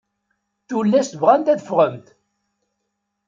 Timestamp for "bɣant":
1.21-1.51